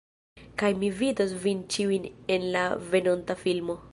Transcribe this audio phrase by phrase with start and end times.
[0.61, 2.65] Kaj mi vidos vin ĉiujn en la
[2.95, 3.81] venonta filmo.